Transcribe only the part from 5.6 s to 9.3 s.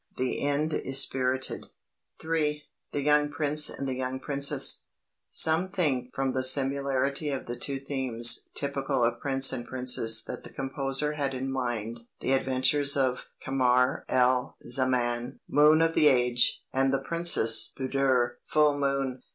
think from the similarity of the two themes typical of